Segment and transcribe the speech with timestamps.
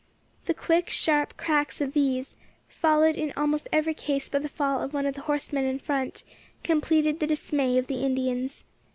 [0.45, 2.35] The quick, sharp cracks of these,
[2.67, 6.23] followed in almost every case by the fall of one of the horsemen in front,
[6.63, 8.63] completed the dismay of the Indians.